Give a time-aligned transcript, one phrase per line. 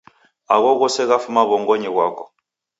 [0.53, 2.23] Agho ghose ghafuma w'ongonyi ghwako.